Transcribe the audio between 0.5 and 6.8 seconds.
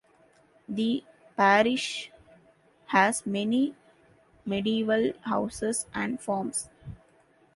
The parish has many medieval houses and farms.